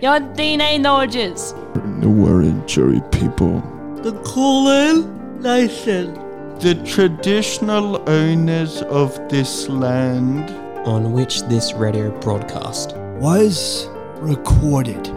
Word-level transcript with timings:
Your 0.00 0.20
DNA 0.20 0.78
knowledges. 0.80 1.52
The 2.00 2.06
Wiradjuri 2.06 3.00
people. 3.12 3.60
The 4.02 4.12
Kulin 4.24 5.40
Nation. 5.40 6.14
The 6.60 6.74
traditional 6.84 8.02
owners 8.08 8.82
of 8.82 9.16
this 9.28 9.68
land. 9.68 10.50
on 10.86 11.12
which 11.12 11.42
this 11.48 11.72
radio 11.72 12.10
broadcast 12.20 12.94
Was 13.18 13.88
recorded. 14.20 15.08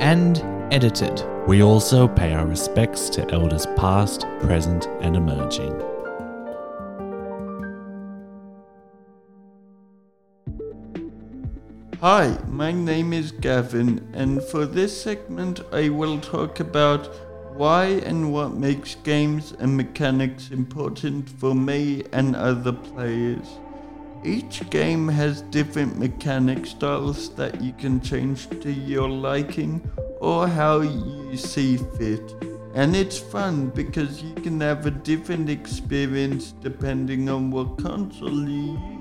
and 0.00 0.38
edited. 0.72 1.24
We 1.48 1.62
also 1.62 2.06
pay 2.06 2.32
our 2.32 2.46
respects 2.46 3.10
to 3.10 3.28
elders 3.32 3.66
past, 3.76 4.24
present, 4.40 4.86
and 5.00 5.16
emerging. 5.16 5.72
Hi, 12.02 12.38
my 12.48 12.72
name 12.72 13.12
is 13.12 13.30
Gavin, 13.30 14.08
and 14.14 14.42
for 14.42 14.64
this 14.64 15.02
segment, 15.02 15.60
I 15.70 15.90
will 15.90 16.18
talk 16.18 16.58
about 16.58 17.14
why 17.54 18.00
and 18.06 18.32
what 18.32 18.54
makes 18.54 18.94
games 18.94 19.52
and 19.58 19.76
mechanics 19.76 20.50
important 20.50 21.28
for 21.28 21.54
me 21.54 22.04
and 22.12 22.34
other 22.34 22.72
players. 22.72 23.58
Each 24.24 24.62
game 24.70 25.08
has 25.08 25.42
different 25.42 25.98
mechanic 25.98 26.64
styles 26.64 27.34
that 27.34 27.60
you 27.60 27.74
can 27.74 28.00
change 28.00 28.48
to 28.48 28.72
your 28.72 29.10
liking 29.10 29.82
or 30.20 30.48
how 30.48 30.80
you 30.80 31.36
see 31.36 31.76
fit. 31.76 32.34
And 32.72 32.96
it's 32.96 33.18
fun 33.18 33.68
because 33.68 34.22
you 34.22 34.32
can 34.36 34.58
have 34.62 34.86
a 34.86 34.90
different 34.90 35.50
experience 35.50 36.54
depending 36.62 37.28
on 37.28 37.50
what 37.50 37.76
console 37.76 38.48
you 38.48 38.78
use. 38.88 38.99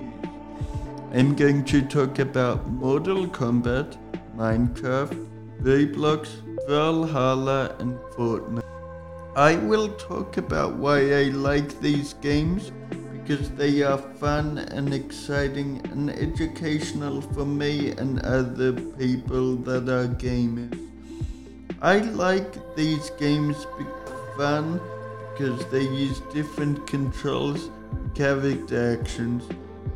I'm 1.11 1.33
going 1.35 1.65
to 1.65 1.81
talk 1.81 2.19
about 2.19 2.67
Mortal 2.67 3.25
Kombat, 3.25 3.97
Minecraft, 4.37 5.27
Roblox, 5.61 6.29
Brawlhalla, 6.67 7.79
and 7.79 7.97
Fortnite. 8.13 8.63
I 9.35 9.55
will 9.55 9.89
talk 9.93 10.37
about 10.37 10.75
why 10.75 10.99
I 11.13 11.23
like 11.29 11.79
these 11.79 12.13
games 12.13 12.71
because 13.11 13.49
they 13.51 13.81
are 13.81 13.97
fun 13.97 14.59
and 14.59 14.93
exciting 14.93 15.81
and 15.91 16.11
educational 16.11 17.21
for 17.21 17.45
me 17.45 17.89
and 17.91 18.19
other 18.19 18.73
people 18.73 19.55
that 19.55 19.89
are 19.89 20.07
gamers. 20.07 20.77
I 21.81 21.99
like 21.99 22.75
these 22.75 23.09
games 23.17 23.65
because 23.79 23.99
fun 24.39 24.79
because 25.31 25.65
they 25.71 25.83
use 25.83 26.21
different 26.33 26.87
controls, 26.87 27.71
character 28.15 28.97
actions, 28.99 29.43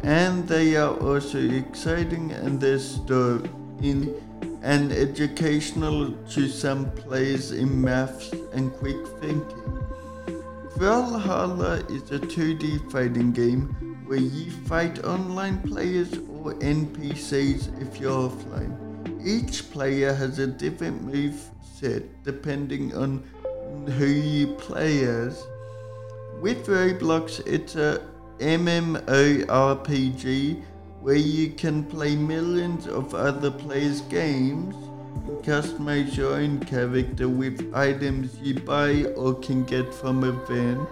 and 0.04 0.48
they 0.48 0.76
are 0.76 0.96
also 0.98 1.40
exciting 1.40 2.32
and 2.32 2.60
their 2.60 2.80
story 2.80 3.50
in 3.82 4.14
and 4.62 4.94
educational 4.94 6.14
to 6.30 6.48
some 6.48 6.90
players 6.92 7.52
in 7.52 7.82
maths 7.82 8.32
and 8.54 8.72
quick 8.74 9.06
thinking. 9.20 9.84
Brawlhalla 10.78 11.90
is 11.92 12.10
a 12.12 12.20
2D 12.20 12.90
fighting 12.90 13.34
game 13.34 13.68
where 14.06 14.20
you 14.20 14.52
fight 14.52 15.04
online 15.04 15.62
players 15.64 16.14
or 16.14 16.54
NPCs 16.56 17.82
if 17.82 18.00
you're 18.00 18.30
offline. 18.30 18.74
Each 19.26 19.70
player 19.70 20.14
has 20.14 20.40
a 20.40 20.48
different 20.48 21.04
move 21.04 21.50
set 21.62 22.24
depending 22.24 22.96
on 22.96 23.24
who 23.98 24.06
you 24.06 24.48
play 24.56 25.04
as. 25.04 25.46
With 26.40 26.68
Roblox, 26.68 27.46
it's 27.46 27.76
a 27.76 28.02
MMORPG 28.44 29.04
where 31.02 31.16
you 31.16 31.50
can 31.52 31.84
play 31.84 32.16
millions 32.16 32.88
of 32.88 33.14
other 33.14 33.50
players' 33.52 34.02
games 34.02 34.76
and 35.28 35.38
customize 35.44 36.16
your 36.16 36.36
own 36.36 36.60
character 36.60 37.30
with 37.30 37.74
items 37.74 38.38
you 38.42 38.56
buy 38.56 39.04
or 39.16 39.34
can 39.36 39.64
get 39.64 39.94
from 39.94 40.24
events. 40.24 40.92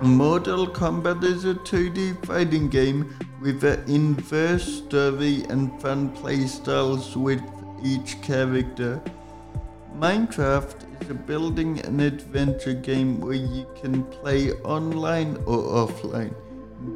Mortal 0.00 0.66
Kombat 0.66 1.22
is 1.24 1.44
a 1.44 1.54
2D 1.54 2.26
fighting 2.26 2.68
game 2.68 3.14
with 3.40 3.62
an 3.64 3.84
inverse 3.88 4.64
story 4.64 5.44
and 5.48 5.80
fun 5.80 6.14
playstyles 6.16 7.16
with 7.16 7.42
each 7.82 8.20
character. 8.22 9.00
Minecraft 9.98 10.93
is 11.04 11.10
a 11.10 11.14
building 11.14 11.80
an 11.80 12.00
adventure 12.00 12.72
game 12.72 13.20
where 13.20 13.34
you 13.34 13.66
can 13.80 14.04
play 14.04 14.52
online 14.62 15.36
or 15.44 15.86
offline. 15.86 16.34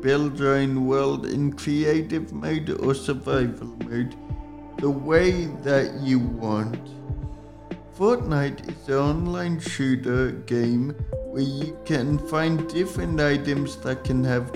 Build 0.01 0.39
your 0.39 0.57
own 0.57 0.87
world 0.87 1.27
in 1.27 1.53
creative 1.53 2.33
mode 2.33 2.71
or 2.81 2.95
survival 2.95 3.67
mode, 3.85 4.17
the 4.79 4.89
way 4.89 5.47
that 5.63 5.93
you 6.01 6.19
want. 6.19 6.81
Fortnite 7.99 8.67
is 8.71 8.89
an 8.89 8.95
online 8.95 9.61
shooter 9.61 10.31
game 10.47 10.91
where 11.33 11.43
you 11.43 11.77
can 11.85 12.19
find 12.29 12.67
different 12.69 13.21
items 13.21 13.77
that 13.77 14.05
can 14.05 14.25
have 14.25 14.51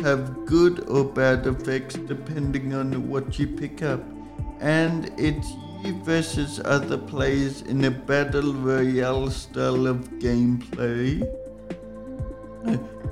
have 0.00 0.46
good 0.46 0.88
or 0.88 1.04
bad 1.04 1.46
effects 1.46 1.94
depending 1.94 2.74
on 2.74 3.08
what 3.08 3.38
you 3.38 3.46
pick 3.46 3.82
up. 3.82 4.02
And 4.60 5.12
it's 5.18 5.48
versus 5.90 6.60
other 6.64 6.98
players 6.98 7.62
in 7.62 7.84
a 7.84 7.90
battle 7.90 8.52
royale 8.52 9.30
style 9.30 9.86
of 9.86 10.08
gameplay. 10.18 11.20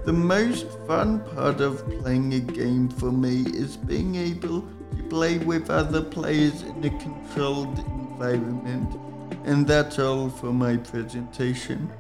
The 0.05 0.13
most 0.13 0.67
fun 0.87 1.21
part 1.35 1.61
of 1.61 1.89
playing 2.01 2.35
a 2.35 2.41
game 2.41 2.89
for 2.91 3.11
me 3.11 3.45
is 3.55 3.77
being 3.77 4.17
able 4.17 4.61
to 4.97 5.03
play 5.09 5.39
with 5.39 5.71
other 5.71 6.03
players 6.03 6.63
in 6.63 6.85
a 6.85 6.91
controlled 6.91 7.79
environment. 7.79 9.01
And 9.45 9.67
that's 9.67 9.99
all 9.99 10.29
for 10.29 10.53
my 10.53 10.77
presentation. 10.77 11.91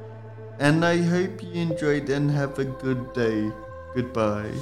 And 0.58 0.84
I 0.84 0.98
hope 0.98 1.42
you 1.42 1.52
enjoyed 1.52 2.10
and 2.10 2.30
have 2.30 2.58
a 2.58 2.64
good 2.64 3.12
day. 3.14 3.50
Goodbye. 3.94 4.52